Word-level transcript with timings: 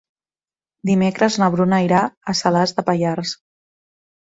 Dimecres 0.89 1.37
na 1.43 1.51
Bruna 1.57 1.79
irà 1.89 2.01
a 2.35 2.37
Salàs 2.41 2.77
de 2.81 2.87
Pallars. 2.91 3.37